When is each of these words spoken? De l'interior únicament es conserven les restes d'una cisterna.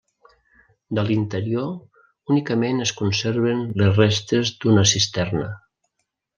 De 0.99 1.03
l'interior 1.09 2.31
únicament 2.37 2.81
es 2.87 2.95
conserven 3.03 3.63
les 3.83 3.95
restes 4.01 4.55
d'una 4.65 4.89
cisterna. 4.97 5.55